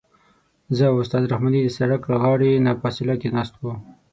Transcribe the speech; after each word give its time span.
زه 0.75 0.83
او 0.91 0.95
استاد 1.03 1.23
رحماني 1.31 1.59
د 1.63 1.69
سړک 1.77 2.01
له 2.11 2.17
غاړې 2.23 2.63
نه 2.65 2.71
فاصله 2.81 3.13
کې 3.21 3.27
ناست 3.35 3.53
وو. 3.57 3.71